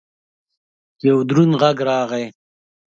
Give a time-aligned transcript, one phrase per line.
[1.07, 2.25] یو دروند غږ راغی!